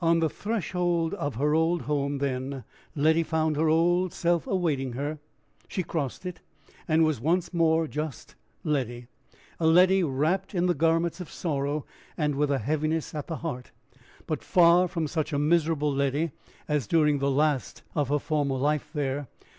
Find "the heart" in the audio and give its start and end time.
13.26-13.70